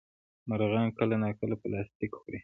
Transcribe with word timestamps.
مرغان 0.49 0.87
کله 0.97 1.15
ناکله 1.23 1.55
پلاستيک 1.61 2.11
خوري. 2.19 2.39